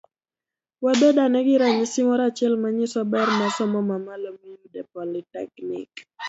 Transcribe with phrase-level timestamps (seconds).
[0.83, 5.91] Wabed ane gi ranyisi moro achiel manyiso ber mar somo mamalo miyudo e politeknik.